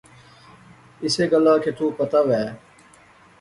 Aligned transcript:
اسے 1.03 1.23
گلاہ 1.31 1.57
کہ 1.63 1.71
تو 1.77 1.85
پتہ 1.99 2.19
وہے 2.27 2.47